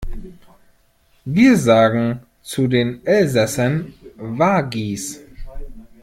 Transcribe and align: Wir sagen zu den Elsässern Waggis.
Wir 1.25 1.55
sagen 1.57 2.21
zu 2.41 2.65
den 2.67 3.05
Elsässern 3.05 3.93
Waggis. 4.17 5.19